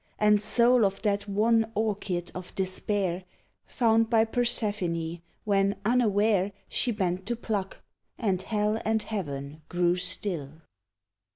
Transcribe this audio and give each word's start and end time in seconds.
And 0.17 0.41
soul 0.41 0.83
of 0.83 0.99
that 1.03 1.27
wan 1.27 1.71
orchid 1.75 2.31
of 2.33 2.55
despair 2.55 3.23
Found 3.67 4.09
by 4.09 4.25
Persephone, 4.25 5.21
when, 5.43 5.75
unaware, 5.85 6.51
She 6.67 6.89
bent 6.91 7.27
to 7.27 7.35
pluck, 7.35 7.83
and 8.17 8.41
hell 8.41 8.81
and 8.83 9.03
heaven 9.03 9.61
grew 9.69 9.97
still. 9.97 10.61